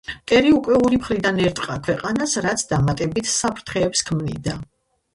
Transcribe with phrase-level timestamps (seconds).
[0.11, 4.61] მტერი უკვე ორი მხრიდან ერტყა ქვეყანას, რაც დამატებით საფრთხეებს ქმნიდა.